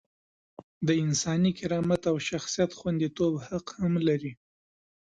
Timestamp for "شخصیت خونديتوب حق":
2.29-3.67